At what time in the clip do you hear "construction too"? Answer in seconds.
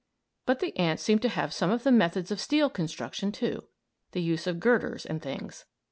2.71-3.65